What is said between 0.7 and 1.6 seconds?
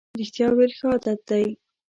ښه عادت دی.